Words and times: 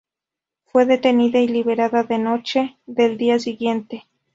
Fue 0.65 0.85
detenida 0.87 1.37
y 1.41 1.47
liberada 1.47 2.03
la 2.09 2.17
noche 2.17 2.75
del 2.87 3.19
día 3.19 3.37
siguiente. 3.37 4.07